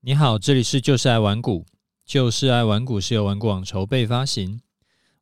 [0.00, 1.66] 你好，这里是就是爱玩股，
[2.06, 4.60] 就是爱玩股是由玩股网筹备发行，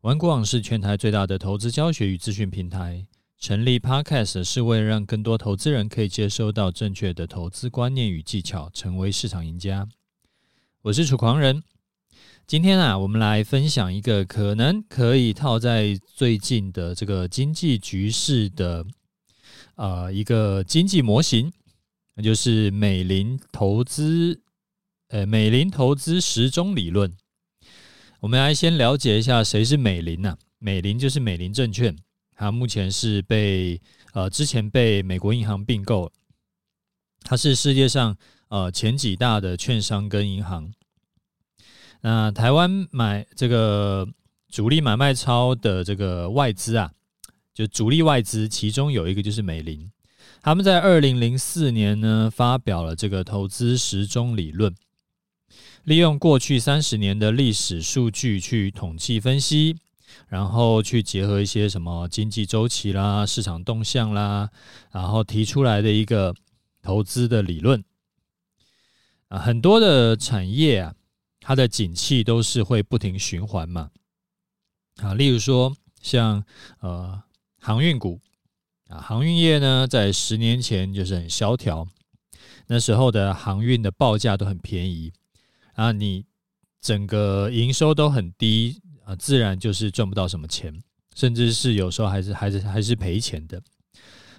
[0.03, 3.07] 玩股网是全台最大的投资教学与资讯平台。
[3.39, 9.89] 成立 Podcast 是为了让更多投资人可以接收到正确的投资观念与技巧，成为市场赢家。
[10.83, 11.63] 我是楚狂人，
[12.47, 18.85] 今天啊，我们来分享一个可能可以套在最近的这个经济局势的
[19.77, 21.51] 呃一个经济模型，
[22.15, 24.43] 那就是美林投资。
[25.09, 27.17] 呃，美林投资时钟理论，
[28.19, 30.39] 我们来先了解一下谁是美林呐、啊？
[30.59, 31.97] 美林就是美林证券，
[32.35, 33.81] 它目前是被
[34.15, 36.11] 呃之前被美国银行并购，
[37.21, 38.17] 它是世界上
[38.49, 40.73] 呃前几大的券商跟银行。
[42.01, 44.09] 那台湾买这个
[44.49, 46.91] 主力买卖超的这个外资啊，
[47.55, 49.89] 就主力外资，其中有一个就是美林，
[50.43, 54.75] 他们在二零零四年呢发表了这个投资时钟理论。
[55.87, 59.77] 利用过去三十年的历史数据去统计分析，
[60.27, 64.51] 然后去结合一些什么经济周期啦、市场动向啦，
[64.91, 66.35] 然后提出来的一个
[66.83, 67.85] 投资的理论。
[69.29, 70.93] 啊，很多的产业啊，
[71.39, 73.91] 它的景气都是会不停循环嘛。
[74.97, 76.43] 啊，例如说像
[76.81, 77.23] 呃
[77.61, 78.21] 航运股
[78.89, 81.87] 啊，航运业呢，在十年前就是很萧条，
[82.67, 85.13] 那时候的航运的报价都很便宜。
[85.77, 86.25] 啊，你
[86.81, 90.83] 整个营收都很低啊，自然就是赚不到什么钱，
[91.15, 93.63] 甚至是有时候还是还是还是赔钱的。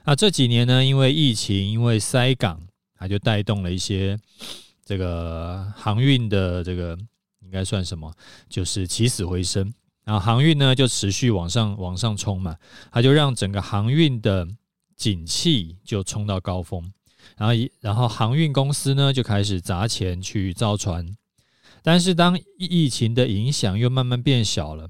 [0.04, 2.60] 那这几年呢，因为疫情，因为塞港，
[2.96, 4.18] 它就带动了一些
[4.84, 6.98] 这个航运的这个
[7.42, 8.12] 应该算什么，
[8.50, 9.74] 就是起死回生。
[10.06, 12.56] 然后航运呢就持续往上往上冲嘛，
[12.92, 14.48] 它就让整个航运的
[14.96, 16.92] 景气就冲到高峰。
[17.36, 21.16] 然后然后航运公司呢就开始砸钱去造船。
[21.88, 24.90] 但是当疫情的影响又慢慢变小了，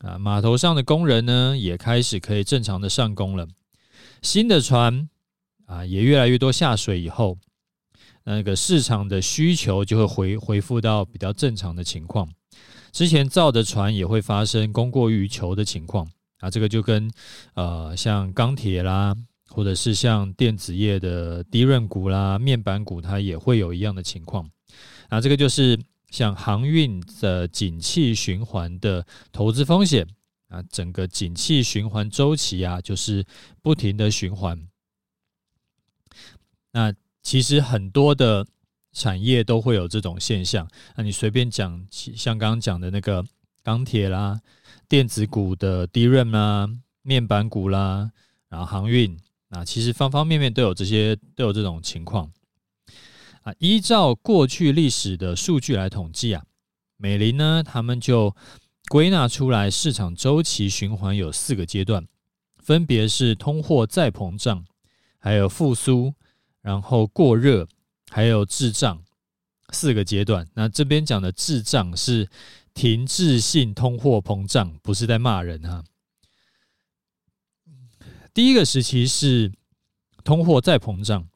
[0.00, 3.46] 啊，码头上的工人呢也开始可以正常的上工了，
[4.20, 5.08] 新的船
[5.66, 7.38] 啊也越来越多下水以后，
[8.24, 12.28] 那个市场的需求就会回恢复到比较正常的情况，
[12.90, 16.04] 之前造的船也会发生供过于求的情况
[16.40, 17.08] 啊，这个就跟
[17.54, 19.14] 呃像钢铁啦，
[19.50, 24.50] 或者是像电子业的低润股啦、面板股，它也会有一样的情况，
[25.10, 25.78] 啊，这个就是。
[26.10, 30.06] 像航运的景气循环的投资风险
[30.48, 33.24] 啊，整个景气循环周期啊，就是
[33.62, 34.66] 不停的循环。
[36.72, 36.92] 那
[37.22, 38.46] 其实很多的
[38.92, 40.66] 产业都会有这种现象。
[40.96, 43.24] 那你随便讲，像刚刚讲的那个
[43.62, 44.40] 钢铁啦、
[44.88, 46.68] 电子股的 DRAM 啦、
[47.02, 48.10] 面板股啦，
[48.48, 49.14] 然后航运
[49.50, 52.30] 啊，其实方方面面都有这些，都有这种情况。
[53.58, 56.44] 依照过去历史的数据来统计啊，
[56.96, 58.34] 美林呢，他们就
[58.88, 62.06] 归纳出来市场周期循环有四个阶段，
[62.56, 64.64] 分别是通货再膨胀，
[65.18, 66.14] 还有复苏，
[66.62, 67.66] 然后过热，
[68.10, 69.02] 还有滞胀
[69.70, 70.46] 四个阶段。
[70.54, 72.28] 那这边讲的滞胀是
[72.74, 75.84] 停滞性通货膨胀，不是在骂人哈。
[78.32, 79.52] 第一个时期是
[80.24, 81.28] 通货再膨胀。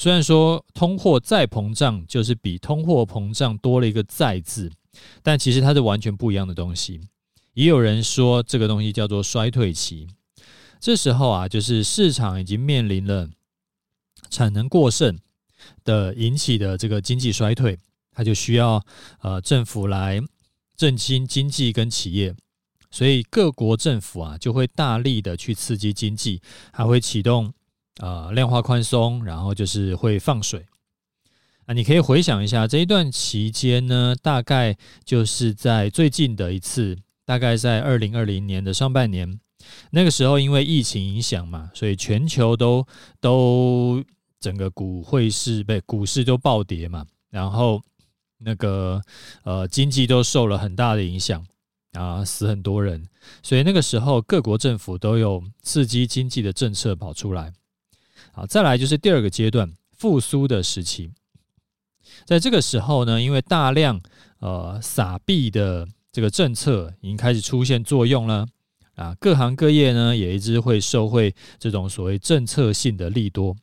[0.00, 4.72] 虽然说通货再膨胀就是比通货膨胀多了一个“再”字，
[5.22, 7.02] 但其实它是完全不一样的东西。
[7.52, 10.08] 也有人说这个东西叫做衰退期。
[10.80, 13.28] 这时候啊，就是市场已经面临了
[14.30, 15.18] 产能过剩
[15.84, 17.78] 的引起的这个经济衰退，
[18.12, 18.82] 它就需要
[19.20, 20.18] 呃政府来
[20.78, 22.34] 振兴经济跟企业，
[22.90, 26.40] 所以各国政府啊就会大力的去刺激经济，
[26.72, 27.52] 还会启动。
[28.00, 30.66] 呃，量化宽松，然后就是会放水。
[31.66, 34.74] 啊，你可以回想一下这一段期间呢，大概
[35.04, 36.96] 就是在最近的一次，
[37.26, 39.38] 大概在二零二零年的上半年，
[39.90, 42.86] 那个时候因为疫情影响嘛，所以全球都
[43.20, 44.02] 都
[44.40, 47.82] 整个股会市被股市都暴跌嘛，然后
[48.38, 49.02] 那个
[49.44, 51.46] 呃经济都受了很大的影响
[51.92, 53.06] 啊，死很多人，
[53.42, 57.52] 所以那个时候各国政府都有刺激经济的政策跑出来。
[58.40, 61.10] 好，再来就是第二个阶段复苏的时期，
[62.24, 64.00] 在这个时候呢，因为大量
[64.38, 68.46] 呃撒币的这个政策已经开始出现作用了
[68.94, 73.54] 啊，各行各业呢也一直会受惠这种所谓政策性的利多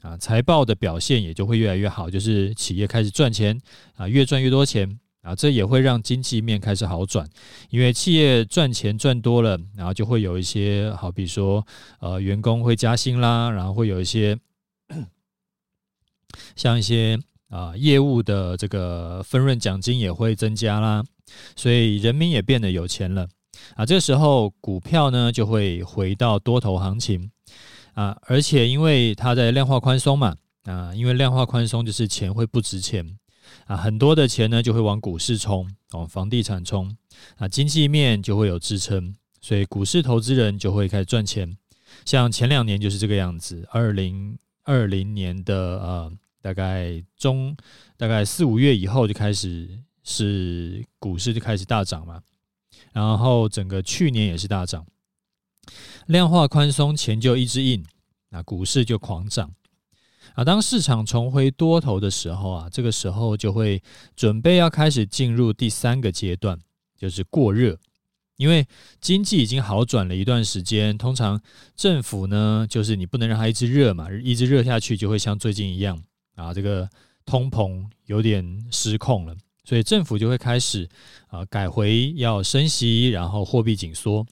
[0.00, 3.60] 啊，财报的表现也就会越来越好，就是企业开始赚钱
[3.96, 4.98] 啊，越赚越多钱。
[5.22, 7.28] 啊，这也会让经济面开始好转，
[7.70, 11.64] 因为企业赚钱赚多了，然后就会有一些，好比说，
[12.00, 14.36] 呃，员工会加薪啦，然后会有一些，
[16.56, 17.16] 像一些
[17.48, 21.04] 啊，业务的这个分润奖金也会增加啦，
[21.54, 23.28] 所以人民也变得有钱了
[23.76, 23.86] 啊。
[23.86, 27.30] 这时候股票呢就会回到多头行情
[27.94, 30.34] 啊，而且因为它在量化宽松嘛
[30.64, 33.18] 啊，因为量化宽松就是钱会不值钱
[33.66, 36.96] 啊，很多的钱呢就会往股市冲，往房地产冲
[37.36, 41.56] 啊，经济面就会有支撑，所以股市投资人就会开始赚钱。
[42.04, 47.56] 像前两年就是这个样子，二零二零年的呃，大概中
[47.96, 49.68] 大概四五月以后就开始
[50.02, 52.22] 是股市就开始大涨嘛，
[52.92, 54.86] 然后整个去年也是大涨，
[56.06, 57.84] 量化宽松钱就一直印，
[58.30, 59.52] 那股市就狂涨
[60.34, 60.44] 啊。
[60.44, 63.82] 当市场重回多头的时候啊，这个时候就会
[64.14, 66.58] 准备要开始进入第三个阶段，
[66.96, 67.78] 就是过热。
[68.38, 68.66] 因为
[69.00, 71.40] 经济已经好转了一段时间，通常
[71.76, 76.02] 政府呢，就是你不能让它一直热嘛，一直热下去就会像最近一样
[76.34, 76.88] 啊，这个
[77.24, 80.88] 通膨有点失控了，所以政府就会开始
[81.28, 84.26] 啊改回要升息，然后货币紧缩。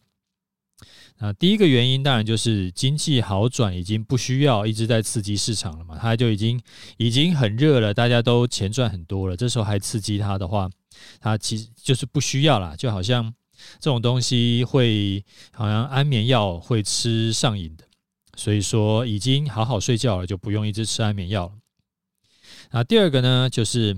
[1.21, 6.61] 那第一个原因当然就是经济好转，已经不需要一直在刺激市场了嘛，它就已经
[6.97, 10.69] 已经很热了，大家都钱赚很多了，这时候还刺激它的话，
[11.21, 13.33] 它其实就是不需要啦，就好像。
[13.79, 15.23] 这种东西会
[15.53, 17.85] 好像安眠药会吃上瘾的，
[18.35, 21.53] 所以说已经好好睡觉了，就不用一直吃安眠药了。
[22.71, 23.95] 那第二个呢，就是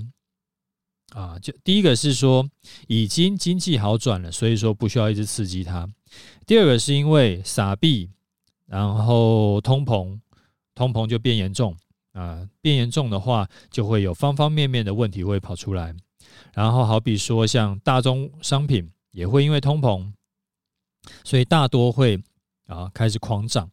[1.15, 2.51] 啊，就第一个是说
[2.89, 5.89] 已经经济好转了，所以说不需要一直刺激它。
[6.47, 8.11] 第二个是因为撒币，
[8.67, 10.19] 然后通膨，
[10.75, 11.77] 通膨就变严重
[12.13, 15.95] 啊，变严重的话就会有方方面面的问题会跑出来。
[16.55, 18.91] 然后好比说像大宗商品。
[19.13, 20.11] 也会因为通膨，
[21.23, 22.19] 所以大多会
[22.67, 23.71] 啊开始狂涨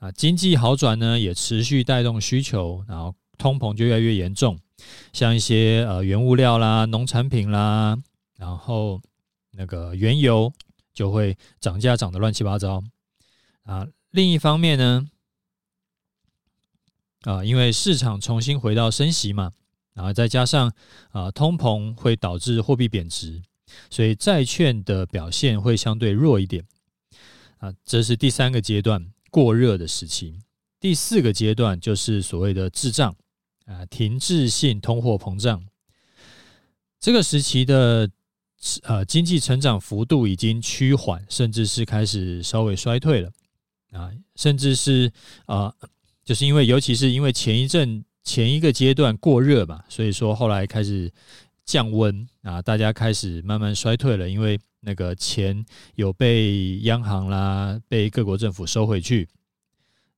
[0.00, 0.12] 啊。
[0.12, 4.58] 经济好转呢，也持续带动需求，然后通膨就越来越严重。
[5.14, 7.96] 像一些呃原物料啦、农产品啦，
[8.36, 9.00] 然后
[9.52, 10.52] 那个原油
[10.94, 12.82] 就会涨价涨得乱七八糟
[13.64, 13.86] 啊。
[14.12, 15.06] 另一方面呢，
[17.22, 19.52] 啊，因为市场重新回到升息嘛，
[19.92, 20.72] 然后再加上
[21.10, 23.42] 啊通膨会导致货币贬值。
[23.90, 26.64] 所以债券的表现会相对弱一点
[27.58, 30.38] 啊，这是第三个阶段过热的时期。
[30.78, 33.16] 第四个阶段就是所谓的滞胀
[33.64, 35.66] 啊，停滞性通货膨胀。
[37.00, 38.08] 这个时期的
[38.82, 43.30] 呃经济成长幅度已经趋缓，甚至是开始稍微衰退了
[43.92, 45.12] 啊，甚至是
[45.46, 45.74] 啊，
[46.24, 51.12] 就是因为尤其是因为前一阵前一个阶段过热嘛，所以说后来开始。
[51.66, 55.64] 降温啊，大家开始慢慢衰退了，因为那个钱
[55.94, 59.26] 有被央行啦、被各国政府收回去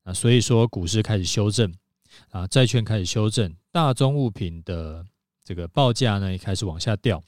[0.03, 1.73] 啊，所以说股市开始修正
[2.31, 5.07] 啊，债券开始修正，大宗物品的
[5.45, 7.23] 这个报价呢也开始往下掉，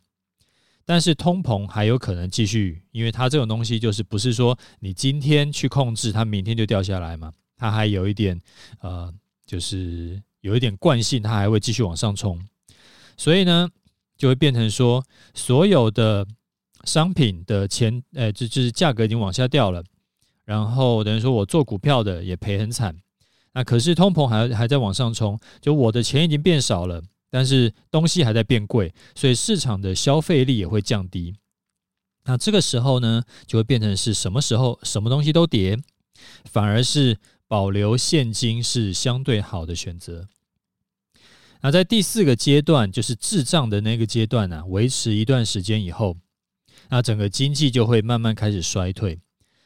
[0.89, 8.41] 但是通膨还有可能继续，因为它这种东西就是不是说你今天去控制它，明天就掉下来嘛，它还有一点
[8.81, 9.13] 呃，
[9.45, 12.41] 就是有一点惯性，它还会继续往上冲，
[13.19, 13.69] 所以呢。
[14.21, 16.27] 就会变成说，所有的
[16.83, 19.81] 商品的钱，呃，就就是价格已经往下掉了，
[20.45, 22.97] 然后等于说我做股票的也赔很惨，
[23.53, 31.35] 那可是通膨还还在往上冲，就我的钱已经变少了，但是东西还在变贵，所以市场的消费力也会降低。
[32.25, 35.79] 那这个时候呢，就会变成是什么时候什么东西都跌，
[36.45, 40.29] 反而是保留现金是相对好的选择。
[41.61, 46.17] 那在第四个阶段，就是滞胀的那个阶段呢、啊，维持一段时间以后，
[46.89, 49.19] 那整个经济就会慢慢开始衰退，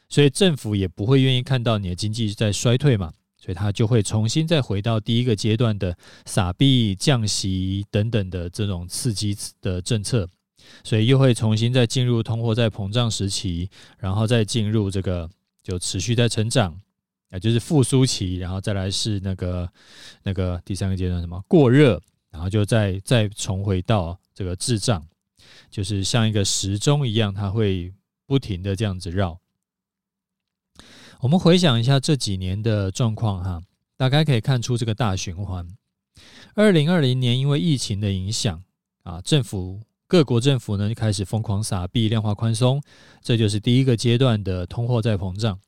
[0.08, 10.28] 所以政府也不会愿意看到你的经济在衰退嘛，所以他就会重新再回到第一个阶段的撒币、降息等等的这种刺激的政策，
[10.84, 13.68] 所以又会重新再进入通货再膨胀时期，
[13.98, 15.28] 然后再进入这个
[15.62, 16.80] 就持续在成长。
[17.30, 19.66] 啊，就是复苏期，然后再来是那个
[20.22, 21.98] 那个第三个阶段什么过热，
[22.30, 25.02] 然后就再再重回到这个滞胀，
[25.70, 27.90] 就是像一个时钟一样，它会
[28.26, 29.40] 不停的这样子绕。
[31.22, 33.62] 我们回想一下这几年的状况哈，
[33.96, 35.64] 大概可以看出这个大循环。
[36.54, 38.60] 二零二零年因为疫情的影响
[39.04, 42.82] 啊，政府各国政府呢就开始疯狂撒币、量化宽松，
[43.22, 45.60] 这就是第一个阶段的通货再膨胀。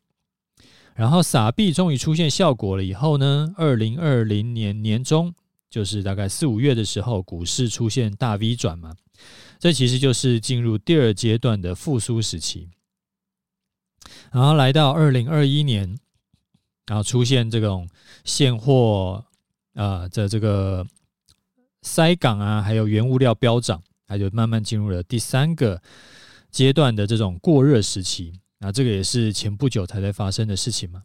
[0.96, 5.32] 然后撒币终于出现效果了以后呢，二零二零年年中，
[5.70, 8.92] 就是大概四五月的时候，股市出现大 V 转嘛，
[9.60, 12.70] 这其实就是进入第二阶段的复苏时期。
[14.32, 15.98] 然后来到二零二一年，
[16.86, 17.88] 然后出现这种
[18.24, 19.24] 现货
[19.74, 20.86] 啊的这个
[21.82, 25.80] 塞港啊，还有原物料飙涨，它就慢慢进入了第三个
[26.50, 28.40] 阶段的这种过热时期。
[28.58, 31.02] 那这个也是前不久才在发生的事情嘛。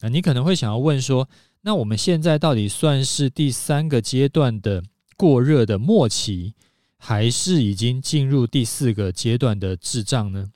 [0.00, 1.28] 那你可能会想要问说，
[1.60, 4.82] 那我们现在到底算是第三个阶段的
[5.16, 6.54] 过热的末期，
[6.96, 10.50] 还是已经进入第四个阶段的滞胀呢？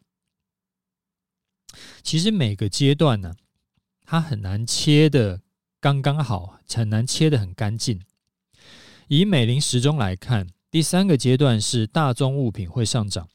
[2.02, 3.34] 其实每个阶段呢，
[4.04, 5.40] 它很难切得
[5.80, 8.00] 刚刚好，很难切得很干净。
[9.08, 13.28] 以美林时钟来看，第三个阶段是大宗物品会上涨，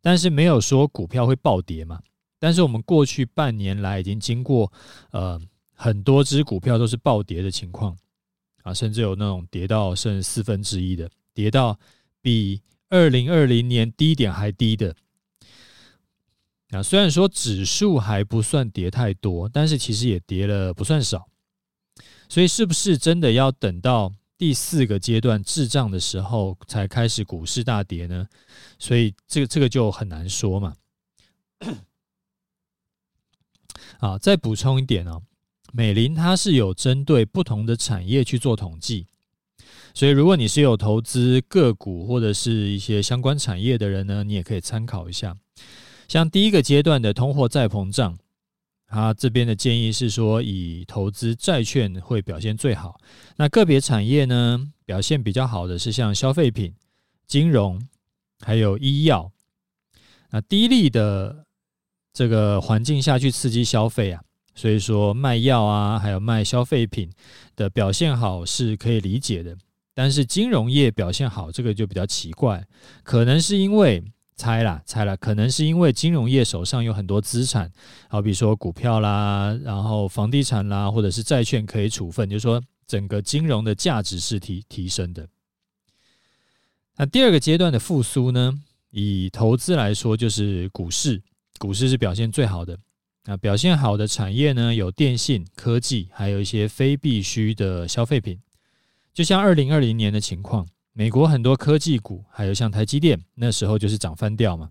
[0.00, 2.00] 但是没有说股票会暴跌嘛。
[2.38, 4.70] 但是我们过去半年来已经经过
[5.10, 5.40] 呃
[5.72, 7.96] 很多只股票都是暴跌的情况
[8.62, 11.78] 啊，甚至有那种跌到剩四分之一的，跌到
[12.20, 14.94] 比二零二零年低点还低的。
[16.74, 21.28] 啊，虽然说指数还不算跌太多，但是其实也跌了不算少。
[22.28, 28.26] 所以是不是真的要等到第四个阶段滞胀的时候才开始股市大跌呢？
[28.78, 30.74] 所以这个这个就很难说嘛。
[33.98, 35.22] 啊，再补充一点哦，
[35.72, 39.06] 美林它是有针对不同的产业去做统计，
[39.94, 45.36] 所以如果你是有投资个股或者是一些相关产业的人呢，你也可以参考一下。
[46.08, 48.18] 像第一个阶段的通货再膨胀，
[48.86, 53.00] 他这边的建议是说，以投资债券会表现最好。
[53.36, 56.72] 那个别产业呢，表现比较好的是像消费品、
[57.26, 57.80] 金融，
[58.40, 59.32] 还有医药。
[60.30, 61.44] 那低利的
[62.12, 64.22] 这个环境下去刺激消费啊，
[64.54, 67.10] 所以说卖药啊，还有卖消费品
[67.56, 69.56] 的表现好是可以理解的。
[69.94, 72.64] 但是金融业表现好，这个就比较奇怪，
[73.02, 74.04] 可能是因为。
[74.36, 77.70] 猜啦，猜啦，可能是因为金融业手上有很多资产，
[78.08, 85.28] 好比说股票啦，然后房地产啦，或者是债券可以处分，就是说整个金融的价值是提提升的。
[86.96, 88.60] 那第二个阶段的复苏呢，
[88.90, 91.22] 以投资来说，就是股市，
[91.58, 92.76] 股市是表现最好的。
[93.26, 98.38] 那表现好的产业呢，有电信、科技，还有一些非必需的消费品，
[99.14, 100.66] 就像二零二零年的情况。
[100.96, 104.70] 美国很多科技股，还有像台积电，那时候就是涨翻掉嘛。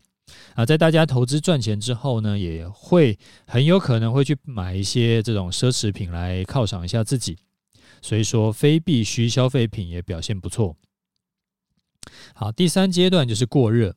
[0.55, 7.37] 啊，在大家投资赚钱之后呢，也会很有可能会去买一些这种奢侈品来犒赏一下自己。
[8.01, 10.77] 所以说，非必需消费品也表现不错。
[12.33, 13.93] 好，第三阶段就是过热。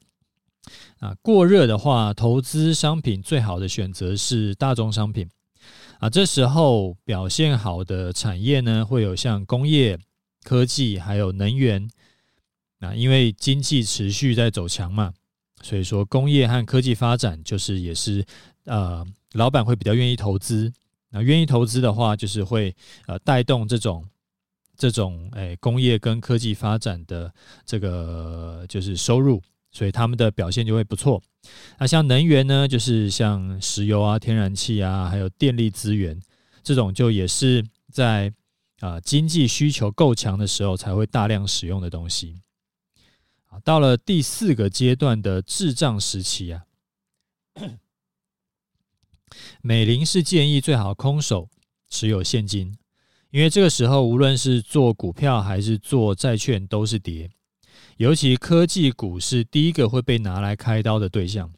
[0.99, 5.29] 啊，过热的话，投资商品最好的选择是大宗商品。
[6.01, 9.97] 啊，这时候表现好的产业呢，会有像工业、
[10.43, 11.89] 科技，还有能源。
[12.79, 15.13] 那因为经济持续在走强嘛，
[15.63, 18.25] 所以说工业和科技发展就是也是
[18.65, 20.73] 呃，老板会比较愿意投资。
[21.11, 22.75] 那愿意投资的话，就是会
[23.07, 24.05] 呃带动这种
[24.77, 27.33] 这种诶工业跟科技发展的
[27.65, 29.41] 这个就是收入，
[29.71, 31.23] 所以他们的表现就会不错。
[31.79, 36.21] 那像能源呢，就是像石油啊、天然气啊，还有电力资源
[36.63, 38.31] 这种，就也是在
[38.81, 42.35] 啊经济需求够强的时候才会大量使用的东西。
[43.65, 46.65] 到了第四个阶段的滞胀时期啊，
[49.63, 51.49] 美林是建议最好空手
[51.89, 52.77] 持有现金，
[53.31, 57.31] 因为这个时候无论是做股票还是做债券都是跌，
[57.97, 61.53] 尤其科技股是第一个会被拿来开刀的对象，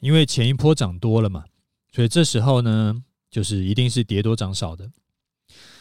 [0.00, 1.44] 因为前一波涨多了嘛，
[1.92, 4.90] 所以这时候呢，就是一定是跌多涨少的。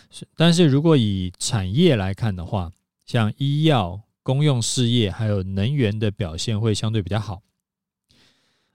[0.09, 2.71] 是，但是如果以产业来看的话，
[3.07, 7.41] 像医药、公用事业还有能源的表现会相对比较好。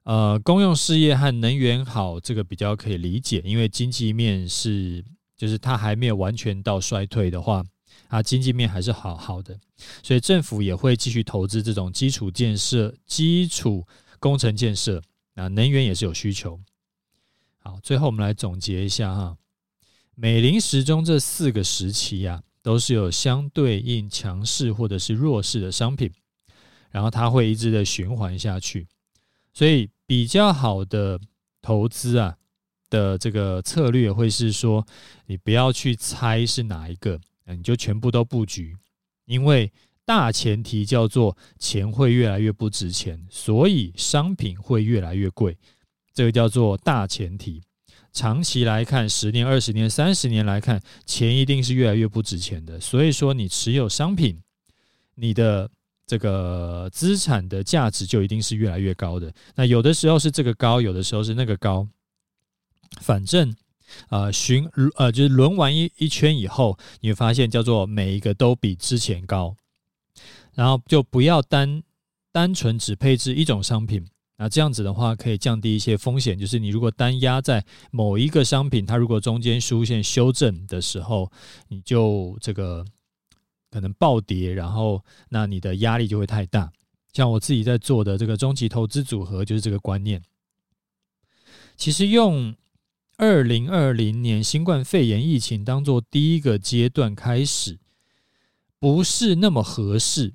[0.04, 5.04] 呃，公用事业和能源好，这个比较可以理解，因为经济面是
[5.36, 7.62] 就是它还没有完全到衰退的话，
[8.08, 9.60] 它经济面还是好好的，
[10.02, 13.86] 所以政府也会继续投资这种基础建设、基础
[14.18, 15.02] 工程建设
[15.34, 16.58] 啊，能源也是有需求。
[17.58, 19.36] 好，最后我们来总结一下哈，
[20.14, 22.50] 美林时钟这四个时期呀、啊。
[22.62, 26.10] 都是有相对应强势或者是弱势的商品，
[26.90, 28.86] 然后它会一直的循环下去，
[29.52, 31.20] 所以比较好的
[31.60, 32.36] 投资啊
[32.88, 34.86] 的这个策略会是说，
[35.26, 38.76] 你不要去猜是哪一个，你就全部都布局，
[39.24, 39.72] 因为
[40.04, 45.56] 大前提叫做钱会越来越不值钱，所以商品会越来越贵，
[46.12, 47.62] 这个叫做大前提。
[48.12, 52.78] 长期来看，十年、二十年、三十年来看，钱一定是越来越不值钱的。
[52.78, 54.38] 所以说，你持有商品，
[55.14, 55.70] 你的
[56.06, 59.32] 这个资产的价值就一定是越来越高的。
[59.54, 61.88] 那有的时候是这个高，有的时候是那个高。
[63.00, 63.54] 反正
[64.10, 69.56] 呃循呃就是轮完一一圈以后，你会发现叫做每一个都比之前高，
[70.54, 71.82] 然后就不要单
[72.30, 74.06] 单纯只配置一种商品。
[74.36, 76.36] 那这样子的话，可以降低一些风险。
[76.36, 81.30] 就是你如果单压在某一个商品，它如果中间出现修正的时候，
[81.68, 82.84] 你就这个
[83.70, 86.72] 可能暴跌，然后那你的压力就会太大。
[87.12, 90.22] 像我自己在做的这个终极投资组合，就是这个观念。
[91.76, 92.54] 其实用
[93.18, 97.78] 二零二零年新冠肺炎疫情当做第一个阶段开始，
[98.80, 100.34] 不是那么合适。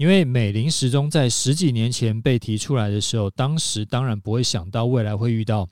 [0.00, 5.68] 因为美林时钟在十几年前被提出来的时候，当时当然不会想到未来会遇到，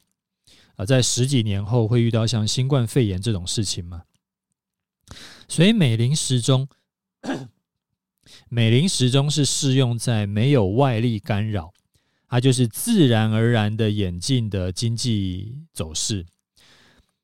[0.77, 4.03] 啊，在十几年后会遇到像新冠肺炎这种事情嘛。
[5.49, 6.69] 所以美林时钟，
[8.51, 11.73] 美林时钟是适用在没有外力干扰，
[12.29, 16.27] 它就是自然而然的演进的经济走势。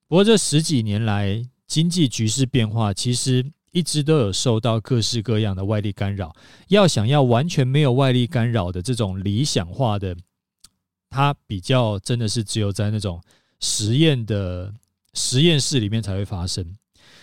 [0.08, 3.52] 不过这十几年来经济局势变化，其实。
[3.74, 6.34] 一直都有受到各式各样的外力干扰。
[6.68, 10.16] 要想要完全没有外力干扰的这种理想化的，
[11.10, 13.20] 它比较真的是只有在那种
[13.58, 14.72] 实验的
[15.12, 16.64] 实验室里面才会发生。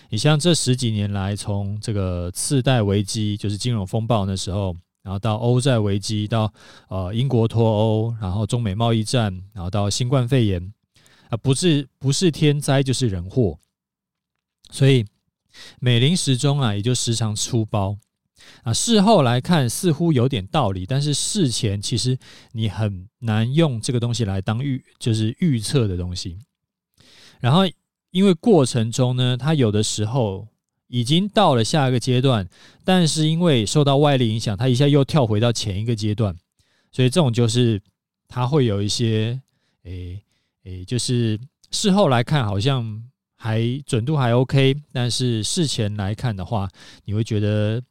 [0.09, 6.53] 你像这十几年来，从这个次贷危机，就是金融风暴那时候，然后到欧债危机，到
[6.89, 10.73] 呃英国脱欧，然后中美贸易战，然后到新冠肺炎，
[11.29, 13.57] 啊，不是不是天灾就是人祸，
[14.69, 15.05] 所以。
[15.79, 17.97] 美林时钟啊，也就时常出包
[18.63, 18.73] 啊。
[18.73, 22.17] 事后来看，似乎有点道理，但是事前其实
[22.53, 26.39] 你很难用这个东西来当预，就是预测的东西。
[27.39, 27.61] 然后，
[28.11, 30.47] 因为过程中呢，它有的时候
[30.87, 32.47] 已经到了下一个阶段，
[32.83, 36.35] 但是因为受到外力影响，它一下又跳回到前一个阶段，
[36.91, 37.81] 所以这种就是
[38.27, 39.41] 它会有一些，
[39.83, 40.21] 诶
[40.63, 41.39] 诶，就是
[41.71, 43.03] 事后来看好像。
[43.43, 46.69] 还准度还 OK，但是事前来看的话，
[47.05, 47.81] 你会觉得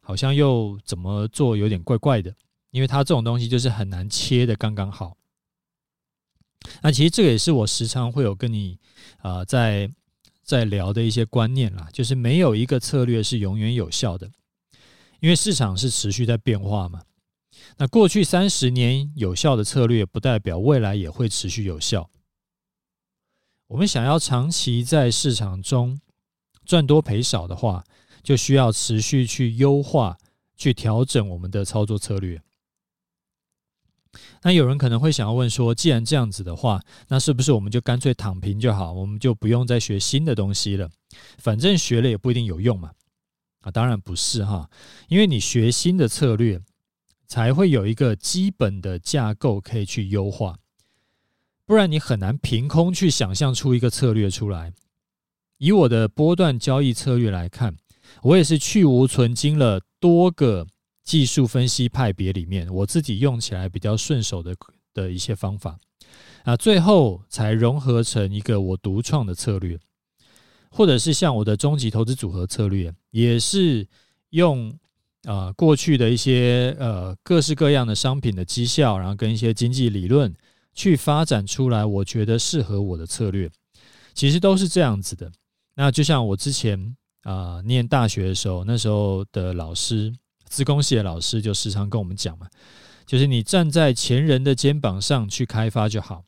[0.00, 2.32] 好像又怎么做有点怪怪的，
[2.70, 5.16] 因为它这种东西就是很难切的刚刚好。
[6.82, 8.78] 那其实这个也是我时常会有跟你
[9.22, 9.90] 啊、在
[10.44, 14.30] 在聊的一些观念啦，就是没有一个策略是永远有效的，
[15.18, 17.02] 因为市场是持续在变化嘛。
[17.76, 22.08] 那过去三十年有效的策略，不代表未来也会持续有效。
[23.72, 25.98] 我们想要长期在市场中
[26.66, 27.82] 赚多赔少的话，
[28.22, 30.18] 就需要持续去优化、
[30.58, 32.42] 去调整我们的操作策略。
[34.42, 38.92] 那有人可能会想要问说，既然这样子的话，那是不是我们就干脆躺平就好？
[38.92, 40.90] 我们就不用再学新的东西了，
[41.38, 42.92] 反正学了也不一定有用嘛。
[43.60, 44.68] 啊，当然不是哈，
[45.08, 46.60] 因为你学新的策略，
[47.26, 50.58] 才会有一个基本的架构可以去优化。
[51.72, 54.74] 不然你很难凭空去想象出一个策略出来。
[55.56, 57.74] 以我的波段交易策略来看，
[58.20, 60.66] 我也是去芜存菁了多个
[61.02, 64.54] 技术分析派别里面，我自己用起来比较顺手的
[64.92, 65.78] 的一些方法
[66.44, 69.78] 啊，最后才融合成一个我独创的策略，
[70.70, 73.88] 或者是像我的终极投资组合策略，也是
[74.28, 74.78] 用
[75.24, 80.30] 啊过去的一些呃各式各样的商品的绩效，然后跟一些经济理论。
[80.74, 83.50] 去发展出来，我觉得适合我的策略，
[84.14, 85.30] 其实都是这样子的。
[85.74, 90.12] 那就像我之前啊、念大学的时候，那时候的老师，
[90.46, 92.48] 资工系的老师就时常跟我们讲嘛，
[93.06, 96.24] 就是你站在前人的肩膀上去开发就好，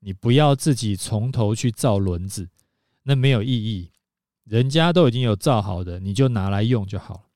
[0.00, 2.48] 你不要自己从头去造轮子，
[3.04, 3.90] 那没有意义。
[4.44, 7.28] 人家都已经有造好的，你就拿来用就好。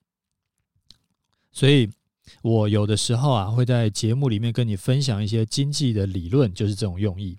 [1.53, 1.91] 所以。
[2.43, 7.39] 我有的时候啊，会在节目里面跟你分享一些经济的理论，就是这种用意。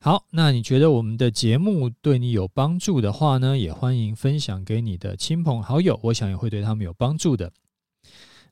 [0.00, 7.52] 好，那你觉得我们的节目对你有帮助的话呢，也欢迎分享给你的亲朋好友，我想也会对他们有帮助的。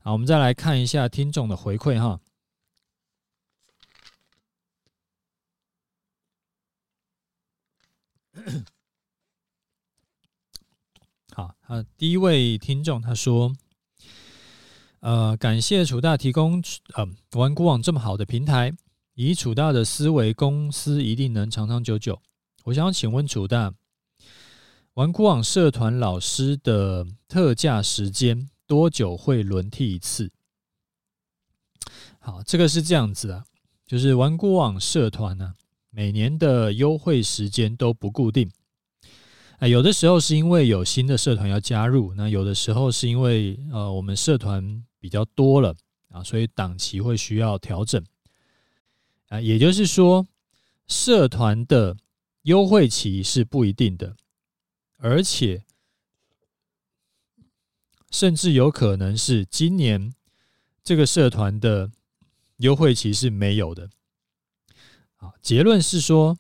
[0.00, 2.20] 好，我们再来看一下听众的回馈哈。
[11.34, 13.52] 好，啊，第一位听众他说。
[15.00, 18.70] 呃，感谢楚大提供呃玩股网这么好的平台，
[19.14, 22.20] 以楚大的思维，公司一定能长长久久。
[22.64, 23.72] 我想请问楚大，
[24.94, 30.30] 玩股网社团老师的特价时间多久会轮替一次？
[32.18, 33.44] 好，这个是这样子啊，
[33.86, 35.54] 就是玩股网社团呢，
[35.88, 38.50] 每年的优惠时间都不固定。
[39.60, 44.84] 啊，有的时候是因为有新的社团要加入，那有的时候是因为呃我们社团。
[45.00, 45.74] 比较多了
[46.10, 48.04] 啊，所以档期会需要调整
[49.28, 49.40] 啊。
[49.40, 50.26] 也就是说，
[50.86, 51.96] 社团的
[52.42, 54.14] 优惠期是不一定的，
[54.98, 55.64] 而且
[58.10, 60.14] 甚至有可能是今年
[60.84, 61.90] 这个社团的
[62.58, 63.90] 优惠期是没有的。
[65.16, 66.38] 啊，结论是说，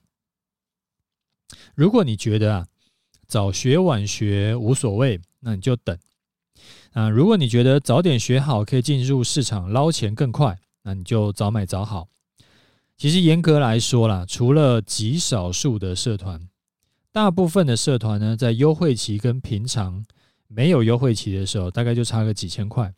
[1.74, 2.68] 如果你觉得啊
[3.26, 5.98] 早学晚学无所谓，那你就等。
[6.92, 12.08] 啊，如果你觉得早点学好可以进入市场捞钱更快，那你就早买早好。
[12.96, 16.48] 其实严格来说啦，除了极少数的社团，
[17.12, 20.04] 大部分的社团呢，在优惠期跟平常
[20.48, 22.92] 没有优惠期的时候，大概就差个几千块。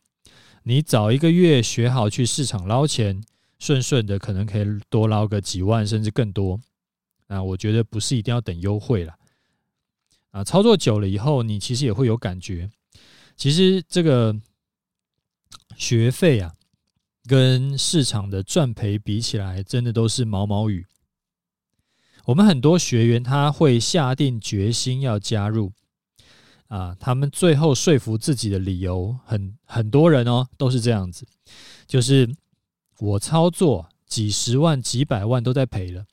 [0.64, 3.22] 你早一个月学好去市场捞钱，
[3.58, 6.58] 顺顺的可能可以多捞个几万甚至更多。
[7.28, 9.14] 啊，我觉得不是一定要等优惠啦。
[10.30, 12.70] 啊，操作久了以后，你其实也会有感觉。
[13.36, 14.36] 其实这个
[15.76, 16.54] 学费啊，
[17.26, 20.86] 跟市场的赚赔比起来，真的都是毛毛雨。
[22.26, 25.72] 我们很多学员他会下定决心要加入，
[26.68, 31.26] 啊，他们最后说服自己的理由，很很多人哦都是这样子，
[31.88, 32.32] 就是
[33.00, 36.06] 我操作几十万、几百万都在赔了，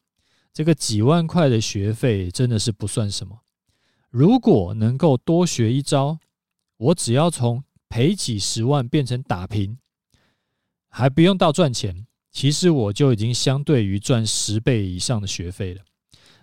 [0.52, 3.42] 这个几万块的学费真的是不算什么。
[4.10, 6.18] 如果能够多学一招。
[6.80, 9.78] 我只要从赔几十万变成打平，
[10.88, 15.82] 还不用到赚钱，其实我就已经相对于赚十倍以上的学费了。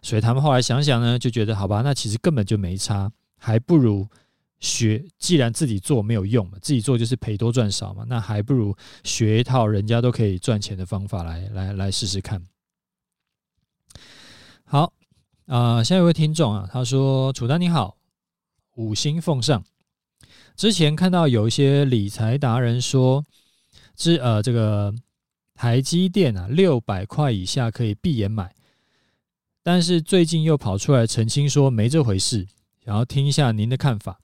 [0.03, 4.07] 所以他们后来想想呢，就觉得好吧，那其实根本就没差，还不如
[4.61, 5.03] 学。
[5.19, 12.45] 既然自己做没有用嘛，自己做就是赔多赚少嘛，那还不如学一套人家都可以赚钱的方法来来来试试看。
[14.65, 14.93] 好
[15.47, 17.97] 啊，呃，下一位听众啊，他说：“楚丹你好，
[18.75, 19.65] 五星奉上。”
[20.57, 23.23] 之前看到有一些理财达人说，
[23.95, 24.95] 之呃这个
[25.55, 28.55] 台积电啊六百块以下可以闭眼买，
[29.63, 32.47] 但是最近又跑出来澄清说没这回事，
[32.83, 34.19] 想要听一下您的看法。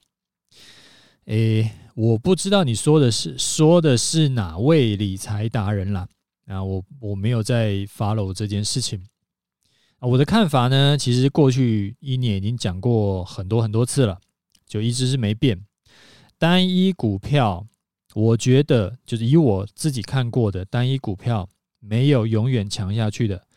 [1.25, 6.07] 诶，我不知道你说的是说的是哪位理财达人啦，
[6.47, 9.05] 啊我我没有在 follow 这件事情。
[9.99, 14.19] 我的看法呢，其实过去一年已经讲过很多很多次了，
[14.67, 15.63] 就一直是没变。
[16.43, 17.65] 单一股票，
[18.13, 21.47] 我觉得就是以我自己看过的单一股票，
[21.79, 23.47] 没有永远强下去的。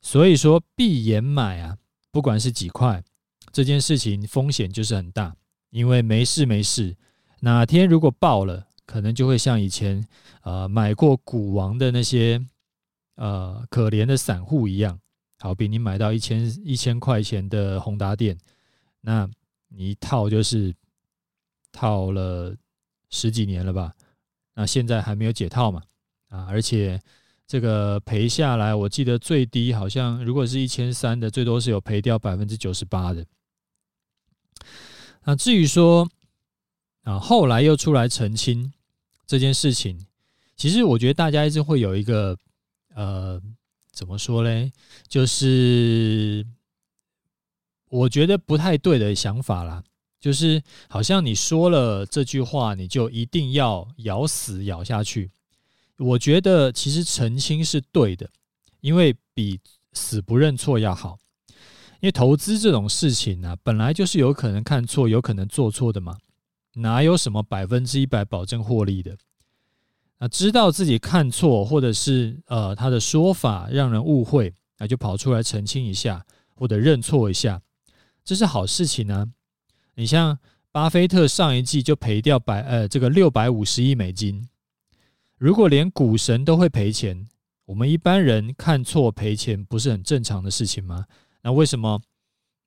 [0.00, 1.76] 所以说闭眼买啊，
[2.12, 3.02] 不管是几块，
[3.50, 5.34] 这件事情风险就是很大。
[5.70, 6.96] 因为没事没事，
[7.40, 10.06] 哪天如果爆了，可能就会像以前
[10.42, 12.40] 呃买过股王的那些
[13.16, 15.00] 呃可怜的散户一样，
[15.40, 18.38] 好比你买到一千一千块钱的宏达电，
[19.00, 19.28] 那
[19.70, 20.72] 你一套就是。
[21.76, 22.56] 套了
[23.10, 23.92] 十几年了吧？
[24.54, 25.82] 那现在还没有解套嘛？
[26.30, 26.98] 啊，而且
[27.46, 33.26] 这个赔下来，我记得最低好像如果是一千三的，最多是有赔掉百分之九十八的。
[35.24, 36.08] 那至于说
[37.02, 38.72] 啊，后来又出来澄清
[39.26, 40.06] 这件事情，
[40.56, 42.38] 其实我觉得大家一直会有一个
[42.94, 43.40] 呃，
[43.92, 44.72] 怎么说嘞？
[45.06, 46.46] 就是
[47.90, 49.84] 我觉得不太对的想法啦。
[50.20, 55.30] 就是好像你说了这句话，你就一定要咬死咬下去。
[55.98, 58.28] 我觉得其实澄清是对的，
[58.80, 59.60] 因为比
[59.92, 61.18] 死不认错要好。
[62.00, 66.18] 因为投资这种事情呢，本来就是有可能看错，有可能做错的嘛，
[66.74, 69.16] 哪有什么百分之一百保证获利的？
[70.18, 76.24] 啊知道自己看错，或者是呃他的说法让人误会，那就跑出来澄清一下，
[76.54, 77.62] 或者认错一下，
[78.24, 79.32] 这是好事情呢。
[79.98, 80.38] 你像
[80.70, 84.46] 巴菲特上一季就赔掉百呃这个六百五十亿美金，
[85.38, 87.26] 如果连股神都会赔钱，
[87.64, 91.06] 我们一般人看错赔钱不是很正常的事情吗？
[91.40, 91.98] 那为什么？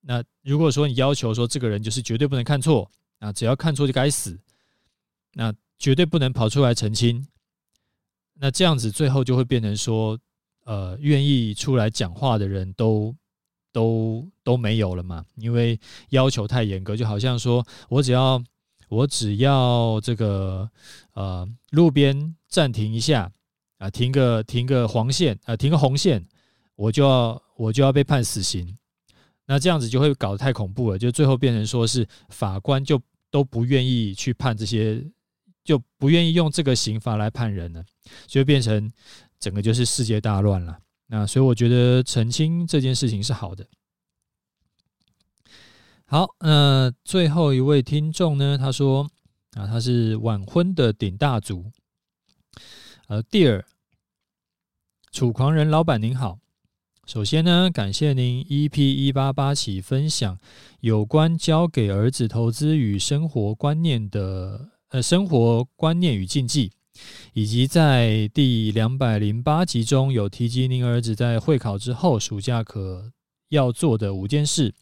[0.02, 2.90] 那如果说你要求说这个人就是绝对不能看错
[3.20, 4.40] 啊，只要看错就该死，
[5.34, 7.28] 那绝对不能跑出来澄清，
[8.34, 10.18] 那这样子最后就会变成说，
[10.66, 13.16] 呃，愿意出来讲话的人都。
[13.72, 15.80] 都都没有了嘛，因为
[16.10, 18.42] 要求太严格，就好像说我只要
[18.88, 20.70] 我只要这个
[21.14, 23.32] 呃路边暂停一下
[23.78, 26.26] 啊，停个停个黄线啊，停个红线，
[26.76, 28.78] 我就要我就要被判死刑。
[29.46, 33.02] 那这样子就会搞得太恐怖了，就最后变成说是法官就
[33.32, 35.04] 都不愿意去判这些，
[35.64, 37.84] 就不愿意用这个刑罚来判人了，
[38.28, 38.92] 就变成
[39.40, 40.78] 整个就是世界大乱了。
[41.12, 43.66] 那所以我觉得澄清这件事情是好的。
[46.06, 48.58] 好，那最后一位听众呢？
[48.58, 49.10] 他说
[49.54, 51.72] 啊，他是晚婚的顶大族。
[53.08, 53.64] 呃，Dear
[55.12, 56.38] 楚狂人老板您好，
[57.08, 60.38] 首先呢，感谢您 EP 一八八起分享
[60.80, 66.72] 有关教给儿子投资与生活观念的呃生活观念与禁忌，
[67.34, 73.12] 以及在第两百零八集中有提及您儿子在会考之后暑假可
[73.50, 74.74] 要做的五件事。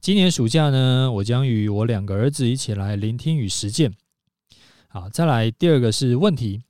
[0.00, 3.94] 今年暑假呢，我将与我两个儿子一起来聆听与实践。
[4.88, 6.62] 好，再来第二个是问题。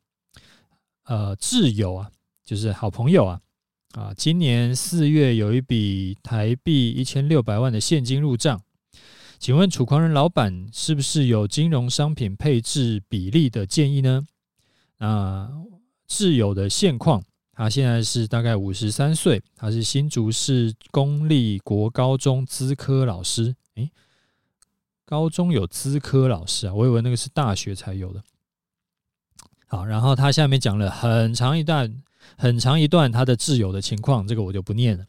[1.05, 2.11] 呃，挚友啊，
[2.45, 3.41] 就是好朋友啊，
[3.93, 8.61] 啊，今年四月有一笔台币一千六百万的现金入账，
[9.39, 14.27] 请问楚狂人老板是不是有金融商品配置比例的建议呢？
[14.99, 15.51] 啊，
[16.09, 23.55] 挚友的现况，他现在是大概五十三岁，他是新竹市公立国高中资科老师。
[23.75, 23.91] 诶，
[25.05, 28.23] 高中有资科老师啊，我以为那个是大学才有的。
[29.69, 32.03] 好，然后他下面讲了很长一段、
[32.39, 35.05] 很长一段他的挚友的情况，这个我就不念了。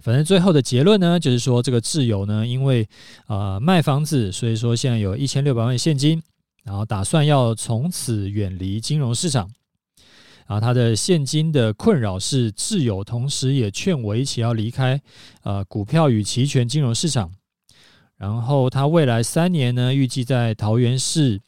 [0.00, 2.88] 反正最后的结论呢，就是说这个挚友呢，因为
[3.26, 6.20] 啊、卖房子，所以说现在有一千六百万现金，
[6.62, 9.50] 然后打算要从此远离金融市场。
[10.46, 15.00] 然后他的现金的困扰是挚友，同时也劝我一起要离开
[15.42, 17.32] 呃股票与期权金融市场。
[18.16, 21.40] 然后他未来三年呢，预计在桃园市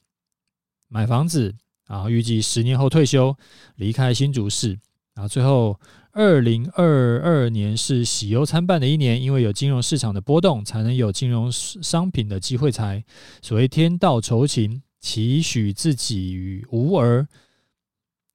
[0.89, 1.55] 买房子。
[1.89, 3.37] 然后预计十年后退休，
[3.75, 4.79] 离开新竹市。
[5.15, 5.79] 然后最后，
[6.13, 13.05] 二零二二年是喜忧参半的一年，因为有金融市场的波动，才能有金融商品的机会才。
[13.43, 17.29] 所谓天道酬勤，期许自己与无儿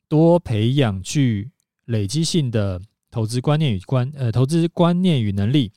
[0.07, 1.49] 多培养具
[1.85, 5.71] 累积性的投资观念与观呃投资观念与能力。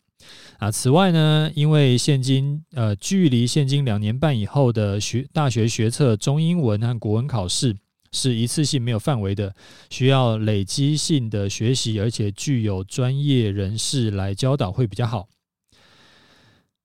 [0.59, 7.74] 啊，此外呢，因为现今呃，距离现今两年半以后的学大学学测中英文和国文考试
[8.12, 9.55] 是一次性没有范围的，
[9.88, 15.29] 需要累积性的学习，而且具有专业人士来教导会比较好。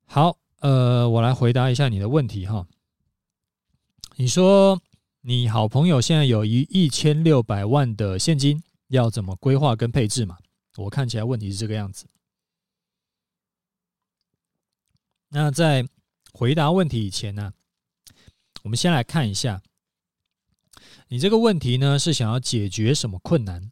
[0.05, 2.65] 好，呃，我来回答一下你的问题哈。
[4.17, 4.81] 你说
[5.21, 10.37] 你好朋友现在有一一千六百万的现金，要怎么规划跟配置嘛？
[10.77, 12.07] 我看起来问题是这个样子。
[15.27, 15.85] 那在
[16.31, 17.51] 回答问题以前呢，
[18.63, 19.61] 我们先来看一下，
[21.09, 23.69] 你这个问题呢是想要解决什么困难？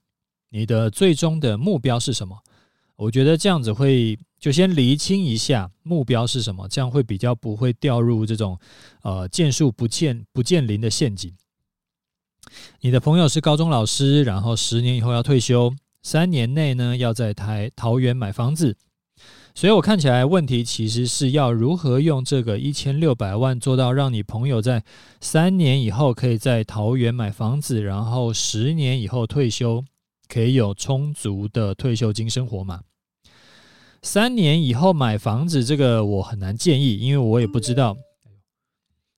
[0.50, 2.44] 你的最终的目标是什么？
[3.04, 8.58] 我觉得这样子会就先厘清一下目标是什么，这样会比较不会掉入这种
[9.02, 11.34] 呃见树不见不见林的陷阱。
[12.82, 18.78] 你的朋友是高中老师，然后十年以后要退休，三年内呢要在台桃园买房子。
[19.56, 24.84] 所以我看起来问题其实是要如何用这个一千六百万做到让你朋友在
[25.22, 29.84] 三年以后可以在桃园买房子，然后十年以后退休
[30.28, 32.82] 可以有充足的退休金生活嘛？
[34.04, 37.96] 三年以后买房子这个我很难建议，因为我也不知道，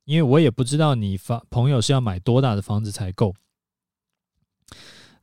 [0.05, 3.33] 因为我也不知道你房朋友是要买多大的房子才够。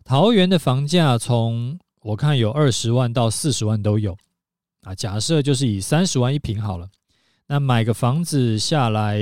[0.04, 4.16] 桃园的房价从我看有二十万到四十万都有。
[4.80, 6.90] 啊，假设就是以三十万一平好了，
[7.46, 9.16] 那买个房子下来，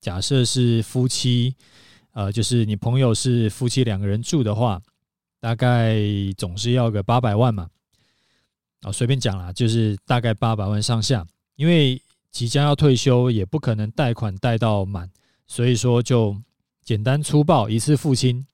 [0.00, 1.56] 假设是夫妻，
[2.12, 4.80] 呃，就是你朋友是夫妻两个人住的话，
[5.40, 5.98] 大概
[6.38, 7.68] 总是要个八百万嘛。
[8.82, 15.10] 啊，随便讲啦，就是大概八百万上下，因为即将要退休，也不可能贷款贷到满，
[15.46, 16.36] 所以说就
[16.84, 18.46] 简单粗暴一次付清，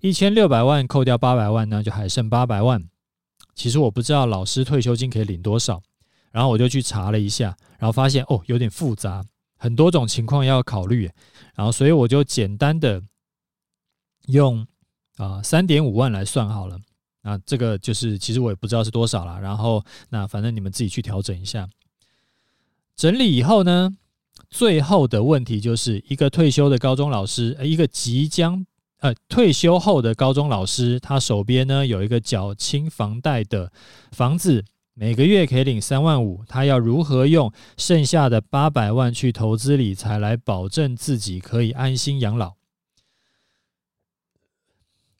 [0.00, 2.82] 一千六百万扣掉八百万呢，就还剩八百万。
[3.54, 5.80] 其实我不知道老师退休金可以领多少，
[6.32, 9.24] 然后我就去查了一下，然后发现哦，有点复杂，
[9.56, 11.08] 很多种情况要考虑，
[11.54, 13.00] 然后所以我就简单的
[14.26, 14.66] 用
[15.18, 16.80] 啊三点五万来算好了，
[17.24, 21.68] 啊这个就是其实我也不知道是多少了，然后那反正你们自己去调整一下。
[22.94, 23.90] 整理以后呢，
[24.48, 28.64] 最后的问题就是一个退休的高中老师，呃一个即将。
[29.00, 33.70] 呃，退休后的高中老师，他手边呢有一个缴清房贷的
[34.12, 36.42] 房子，每个月可以领三万五。
[36.48, 42.54] 他要如何用剩下的八百万去投资理财，来保证自己可以安心养老？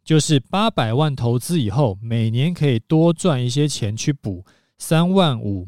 [0.05, 4.45] 就是八百万投资以后，每年可以多赚一些钱去补
[4.77, 5.67] 三万五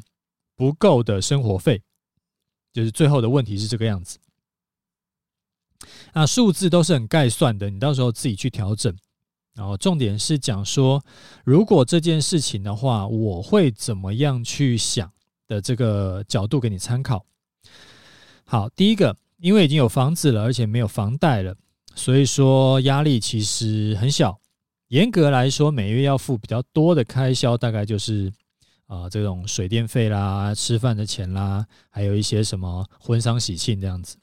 [0.55, 1.83] 不够的生活费。
[2.72, 4.18] 就是最后的问题是这个样子。
[6.12, 8.94] 那数字都是很概算的，你到时候自己去调整。
[9.55, 11.03] 然后重点是讲说，
[11.42, 15.11] 如果这件事情的话，我会怎么样去想
[15.49, 17.25] 的这个角度给你参考。
[18.44, 21.57] 好，第一个，因为已经有房子了，而且没有房贷了，
[21.96, 24.38] 所以说压力其实很小。
[24.88, 28.32] 严格来说，每月要付比较多的开销，大概就是
[28.87, 34.16] 啊、呃，这种水电费啦、吃饭的钱啦，还有一些什么婚丧喜庆这样子，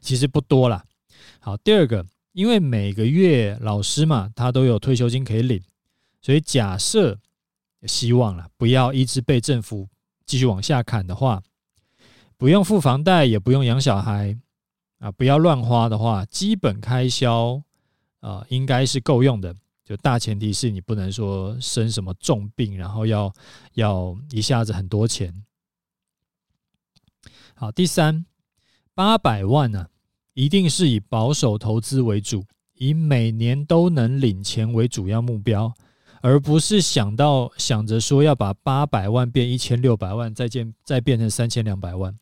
[0.00, 0.82] 其实不多啦。
[1.40, 5.60] 好，第二个，因为每个月老师嘛，他都有退休金可以领，
[6.22, 7.18] 所以假设
[7.82, 9.86] 希望了，不要一直被政府
[10.24, 11.42] 继续往下砍的话，
[12.38, 14.38] 不用付房贷，也不用养小孩
[15.02, 17.60] 啊，不要乱花的话，基本开销
[18.20, 19.52] 啊、应该是够用的。
[19.84, 23.34] 就大前提是你不能说生什么重病，然后要
[23.74, 25.42] 要一下子很多钱。
[27.54, 28.24] 好，第三，
[28.94, 29.88] 八百万呢、啊，
[30.34, 35.74] 一定是以保守投资为主，以每年都能领钱为主要目标，
[36.20, 42.16] 而不是想到想着说要把八百万变一千六百万，再变再变成三千两百万。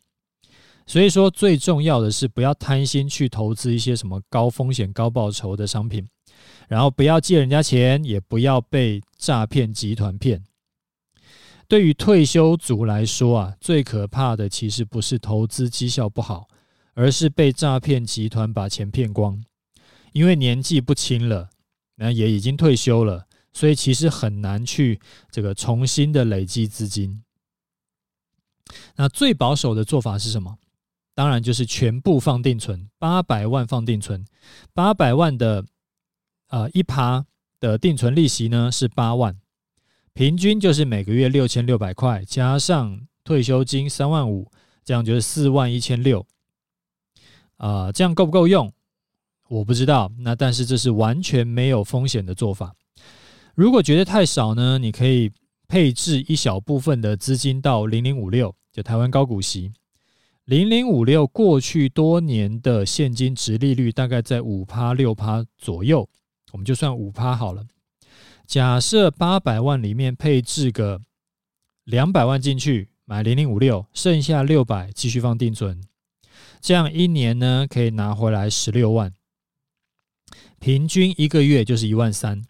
[0.85, 6.07] 所以说，最重要的是不要贪心去投资一些什么高风险高报酬的商品。
[6.67, 10.43] 然后不要借人家钱，也不要被诈骗集团骗。
[11.67, 16.47] 对于退休族来说啊，最可怕的其实不是投资绩效不好，
[16.93, 19.43] 而是被诈骗集团把钱骗光。
[20.13, 21.49] 因为年纪不轻了，
[21.95, 27.23] 那也已经退休了，所以其实很难去这个重新的累积资金。
[28.95, 30.57] 那最保守的做法是什么？
[31.13, 34.25] 当然就是全部放定存，八百万放定存，
[34.73, 35.65] 八百万的。
[36.53, 37.25] 呃，一趴
[37.61, 39.39] 的定存利息呢是八万，
[40.11, 44.51] 平均就是每个月六千六百块，加上退休金三万五，
[44.83, 46.27] 这样就是四万一千六。
[47.55, 48.69] 啊，这样够不够用？
[49.47, 50.11] 我不知道。
[50.19, 52.75] 那但是这是完全没有风险的做法。
[53.55, 55.31] 如果觉得太少呢，你可以
[55.69, 59.71] 配置一小部分的资金到零零五六，就台湾高股息。
[60.51, 66.09] 零零五六过去多年的现金殖利率大概在五趴六趴左右。
[66.51, 67.65] 我们就算五趴好了。
[68.45, 70.99] 假设八百万里面配置个
[71.85, 75.81] 两百万进去买零零五六，剩下六百继续放定存，
[76.59, 79.13] 这样一年呢可以拿回来十六万，
[80.59, 82.43] 平均一个月就是一万三，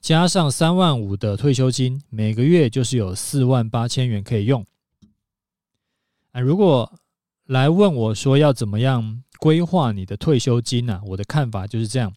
[0.00, 4.66] 加上三万五的退休金，每个月就是有四万八千元可以用。
[6.32, 6.97] 啊，如果
[7.48, 11.00] 来问我说要怎么样规划你的退休金呢？
[11.06, 12.12] 我的看法就是这样。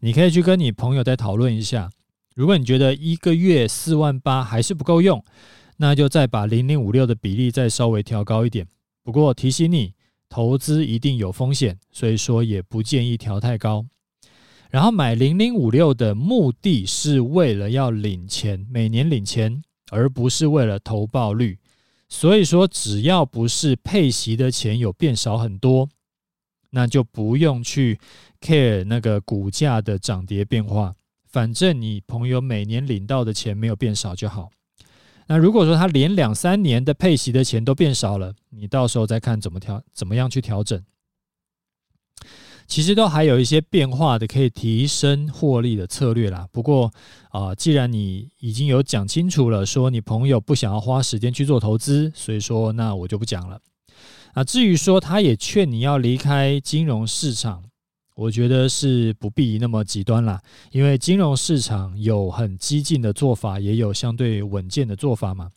[0.00, 1.90] 你可以去跟你朋友再讨论一下，
[2.34, 5.22] 如果你觉得一个月四万八还是不够用，
[5.76, 8.66] 那就再把零零五六的比例再稍微调高一点。
[9.04, 9.92] 不过提醒你，
[10.30, 13.84] 投资一定有风险，所以说也不建议调太高。
[14.70, 21.58] 然后买零零五六的目的是为了要领钱，每年领钱，而不是为了投报率。
[22.14, 25.88] 所以说，只要不是配息的钱有变少很多，
[26.68, 27.98] 那就不用去
[28.38, 30.94] care 那个股价的涨跌变化，
[31.26, 34.50] 反正你朋友每年领到的钱没有变少就好。
[35.26, 40.80] 那如果说他连两三年的配息的钱都变少了，你到时候再看怎么调，怎么样去调整。
[42.66, 46.48] 其实都还有一些变化的可以提升获利的策略啦。
[46.52, 46.92] 不过
[47.30, 53.60] 啊、既然你已经有讲清楚了，说你朋友不想要花时间去做投资，所以说那我就不讲了。
[54.34, 57.62] 啊，至于说他也劝你要离开金融市场。
[58.14, 60.38] 我觉得是不必那么极端啦，
[60.70, 65.50] 因为金融市场有很激进的做法，也有相对稳健的做法嘛，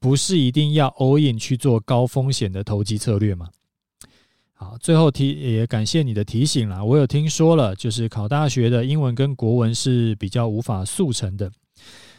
[0.00, 3.48] 不是一定要 all in 去做高风险的投机策略嘛。
[4.58, 11.52] 好，最后提也感谢你的提醒啦，我有听说了，就是考大学的英文跟国文是比较无法速成的。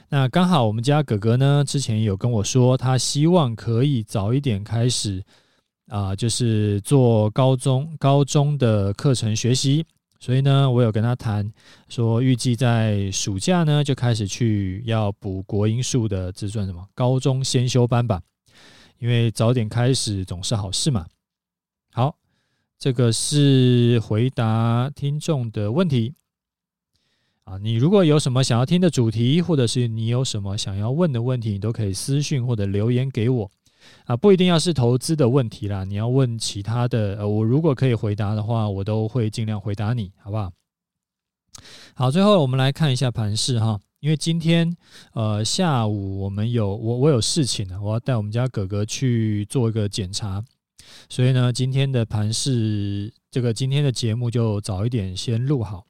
[0.10, 5.24] 那刚好我们家哥哥呢，之前有跟我说，他希望可以早一点开始。
[5.90, 9.86] 啊，就是做高中高中的课程学习，
[10.20, 11.50] 所以呢，我有跟他谈
[11.88, 18.22] 说，预计在暑假呢就开始去要补国英数的，这算什么高中先修班吧？
[19.00, 21.06] 因为早点开始总是好事嘛。
[21.94, 22.14] 好，
[22.80, 26.14] 这个是回答听众的问题。
[27.44, 33.50] 啊，你如果有什么想要听的主题，或者是你有什么想要问的问题，你都可以私信或者留言给我。
[34.06, 40.52] 啊，不一定要是投资的问题啦，你要问其他的，呃，我如果可以回答的话，我都会尽量回答你，好不好？
[41.96, 44.76] 好，最后我们来看一下盘势哈，因为今天
[45.14, 50.44] 呃下午我们有我我有事情呢，我要带我们家哥哥去做一个检查，
[51.10, 55.86] 所以呢，今天的盘势这个今天的节目就早一点先录好。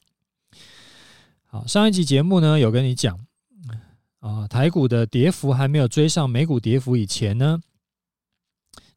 [1.45, 3.17] 好，上一集节目呢有跟你讲
[4.19, 7.59] 啊，台股的跌幅还没有追上美股跌幅以前呢。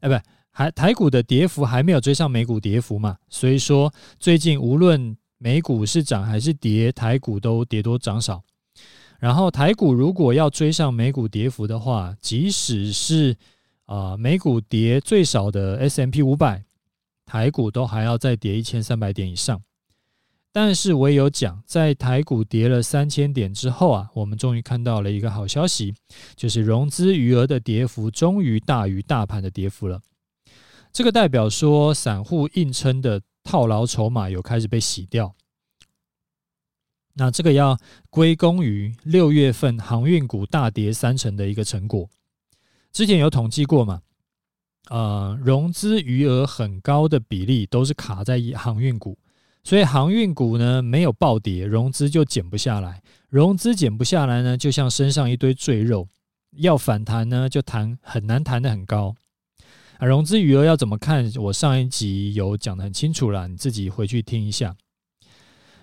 [0.01, 3.17] 哎，不，还台股的跌幅还没有追上美股跌幅嘛？
[3.29, 8.43] 所以说最近无论美股是涨还是跌，台股都跌多涨少。
[9.19, 13.37] 然后台股如果要追上美股跌幅的话，即使是
[13.91, 16.64] 啊、美股跌最少的 S M P 五百，
[17.26, 19.61] 台股都还要再跌一千三百点以上。
[20.53, 25.93] 但是我也有讲，在台股跌了三千点之后啊，我们终于看到了一个好消息，
[26.36, 30.01] 就是融资余额的跌幅终于大于大盘的跌幅了。
[30.93, 35.34] 这个代表说，散户硬撑的套牢筹码有开始被洗掉。
[37.14, 37.76] 那这个要
[38.09, 42.09] 归功于六月份航运股大跌三成的一个成果。
[42.93, 44.03] 之前有统计过嘛？
[44.88, 49.16] 呃，融资余额很高的比例都是卡在航运股，
[49.62, 53.01] 所以航运股呢没有暴跌，融资就减不下来。
[53.28, 56.09] 融资减不下来呢，就像身上一堆赘肉，
[56.57, 59.14] 要反弹呢就弹很难弹得很高。
[59.99, 61.30] 啊，融资余额要怎么看？
[61.36, 64.74] 我上一集有讲的很清楚了，你自己回去听一下。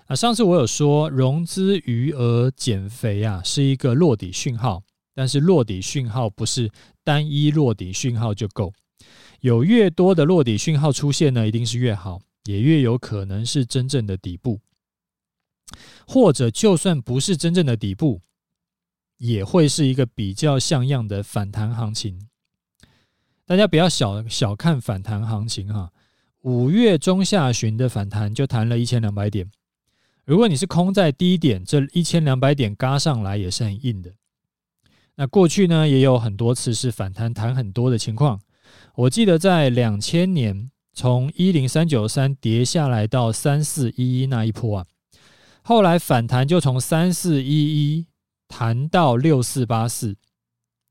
[0.07, 4.83] 啊，上次我有说融资余额减肥啊，是一个落底讯号，
[5.17, 6.69] 但是落底讯号不是
[7.03, 8.71] 单一落底讯号就够，
[9.39, 14.59] 有越多的落底讯号出现呢，一定是越好，也越有可能是真正的底部，
[16.05, 18.21] 或者就算不是真正的底部，
[19.17, 22.29] 也会是一个比较像样的反弹行情。
[23.43, 25.91] 大家不要小小看反弹行情哈，
[26.41, 29.49] 五月中下旬的反弹就弹了一千两百点。
[30.25, 34.13] 如果你是空在低点，这一千两百点嘎上来也是很硬的。
[35.17, 38.39] 那过去呢，也有很多次是反弹弹很多的情况。
[38.93, 44.85] 我记得在两千年从一零三九三跌下来到三四一一那一波啊，
[45.63, 48.07] 后来反弹就从三四一一
[48.47, 50.15] 弹到六四八四，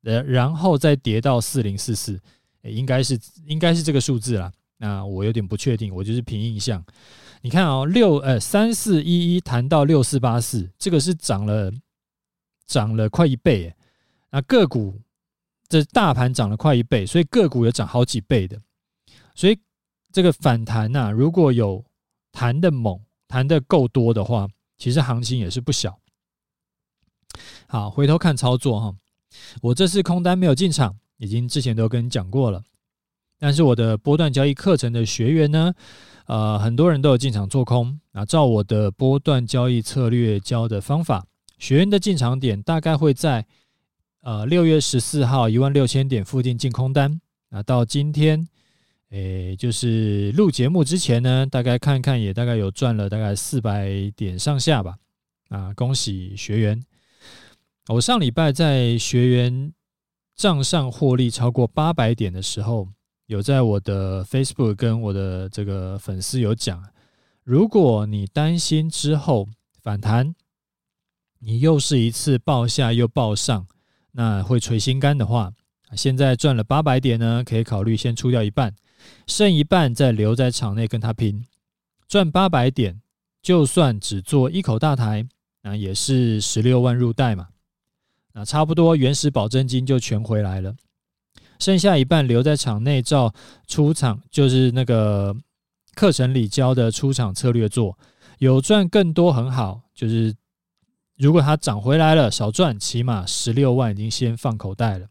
[0.03, 2.21] 呃，然后再跌到四零四四，
[2.63, 4.53] 应该是应该是这个数字啦。
[4.79, 6.85] 那我有点不确定，我就是凭印象。
[7.43, 11.73] 你看哦，六呃三四一一弹到六四八四，这个是涨了
[12.67, 13.77] 涨了快一倍哎。
[14.31, 15.01] 那个股
[15.69, 18.61] 这大盘涨了快一倍，所以个股也涨好几倍的。
[19.35, 19.59] 所以
[20.13, 21.85] 这个反弹呐，如果有
[22.33, 24.49] 弹的猛，弹的够多的话，
[24.79, 25.99] 其实行情也是不小。
[27.67, 28.95] 好，回头看操作哈，
[29.63, 32.63] 我这次空单没有进场，已经之前都跟你讲过了。
[33.39, 35.75] 但是我的波段交易课程的学员呢？
[36.27, 38.01] 呃，很多人都有进场做空。
[38.13, 41.27] 那照我的波段交易策略教的方法，
[41.59, 43.47] 学员的进场点大概会在
[44.27, 47.21] 呃六月十四号一万六千点附近进空单。
[47.49, 48.45] 那到今天，
[49.11, 54.97] 诶，就是录节目之前呢，大概看看也大概有赚了大概四百点上下吧。
[55.51, 56.85] 啊，恭喜学员！
[57.87, 59.73] 我上礼拜在学员
[60.35, 62.89] 账上获利超过八百点的时候。
[63.27, 66.83] 有在我的 Facebook 跟我的这个粉丝有讲，
[67.45, 69.49] 如果你担心之后
[69.83, 70.35] 反弹，
[71.39, 73.67] 你又是一次抱下又抱上，
[74.19, 75.53] 那会捶心肝的话，
[75.95, 78.75] 现在赚了八百点呢，可以考虑先出掉一半，
[79.27, 81.45] 剩一半再留在场内跟他拼，
[82.09, 83.03] 赚八百点，
[83.43, 85.27] 就算只做一口大台，
[85.63, 87.49] 那也是十六万入袋嘛，
[88.33, 90.75] 那差不多原始保证金就全回来了。
[91.59, 93.35] 剩下一半留在场内，照
[93.67, 95.37] 出场就是那个
[95.95, 97.99] 课程里教的出场策略做，
[98.39, 99.83] 有赚更多很好。
[99.95, 100.35] 就是
[101.17, 105.09] 如果它涨回来了，少赚，起码十六万已经先放口袋了。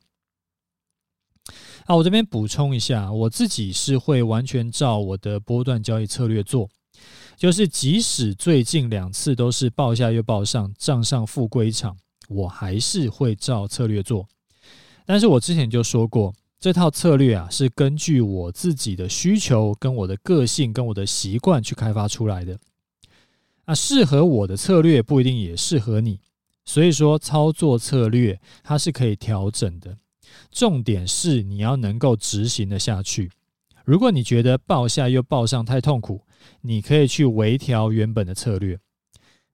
[1.86, 6.70] 好，我这边补充一下，我自己是会完全照我的波段交易策略做，
[7.36, 11.96] 就是即使最近两次都是报下又报上，账上负归一场，
[12.30, 14.28] 我还是会照策略做。
[15.06, 22.60] 但是我之前就说过，这套策略啊是根据我自己的需求、跟我的个性、跟我的习惯去开发出来的。
[23.66, 26.20] 啊，适合我的策略不一定也适合你，
[26.64, 29.98] 所以说操作策略它是可以调整的。
[30.52, 33.32] 重点是你要能够执行的下去。
[33.84, 36.22] 如果你觉得报下又报上太痛苦，
[36.62, 38.80] 你可以去微调原本的策略。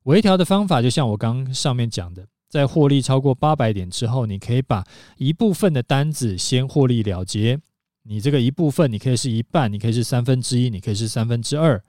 [0.04, 2.28] 微调的方法就像我刚上面讲的。
[2.50, 4.86] 在获利超过八百点之后，你可以把
[5.16, 7.58] 一部分的单子先获利了结。
[8.04, 11.82] 你这个一部分，你可以是一半，你可以是三分之一，你可以是三分之二。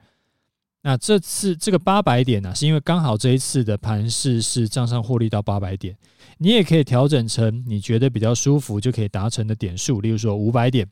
[0.83, 5.97] 那这次这个八百点呢、是因为刚好这一次的盘势是账上获利到八百点，
[6.39, 10.89] 你也可以调整成你觉得比较舒服就可以达成的点数，例如说五百点，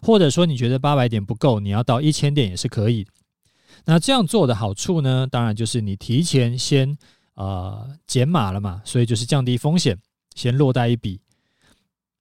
[0.00, 3.06] 或者说你觉得八百点不够，你要到一千点也是可以。
[3.84, 6.96] 那这样做的好处呢，当然就是你提前先。
[7.34, 9.98] 呃，减码了嘛，所以就是降低风险，
[10.34, 11.18] 先落袋一笔，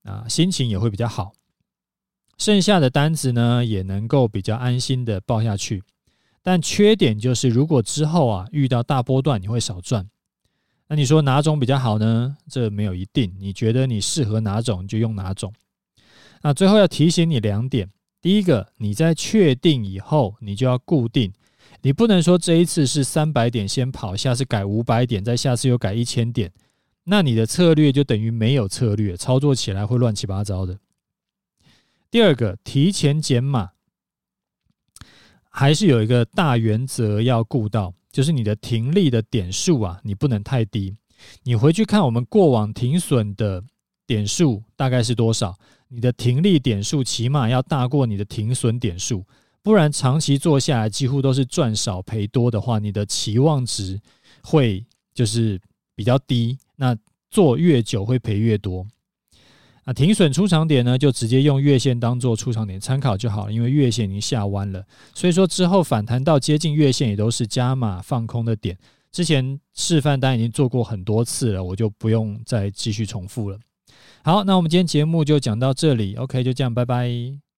[0.03, 1.33] 啊，心情也会比较好。
[2.37, 5.83] 剩下的单子呢，也能够比较安心的报下去。
[6.43, 10.09] 但缺点就是，如果之后啊遇到大波段，你会少赚。
[10.87, 12.35] 那你说哪种比较好呢？
[12.49, 15.53] 这没有一定，你觉得你适合哪种，就用哪种。
[16.41, 17.89] 那最后要提醒你两点：
[18.21, 21.31] 第一个，你在确定以后，你就要固定，
[21.83, 26.51] 你不能说这一次是三百点先跑，下次改五百点，再下次又改一千点，
[27.05, 30.79] 那你的策略就等于没有策略，操作起来会乱七八糟的。
[32.09, 33.69] 第二个，提前减码，
[35.51, 37.93] 还是有一个大原则要顾到。
[38.11, 40.93] 就是你的停利的点数啊，你不能太低。
[41.43, 43.63] 你回去看我们过往停损的
[44.05, 45.57] 点数大概是多少？
[45.87, 49.23] 你的停利点数起码要大过你的停损点数，
[49.63, 53.97] 不然长期做下来几乎都是赚少赔多的话，你的期望值
[54.43, 55.57] 会就是
[55.95, 56.57] 比较低。
[56.75, 56.93] 那
[57.29, 58.85] 做越久会赔越多。
[59.83, 68.77] 啊，停损出场点呢，就直接用月线当做出场点参考就好了，因为月线已经下弯了，所以说之后反弹到接近月线也都是加码放空的点。
[69.11, 73.59] 之前示范单已经做过很多次了，我就不用再继续重复了。
[74.23, 77.50] 好，那我们今天节目就讲到这里，OK，就这样，拜拜。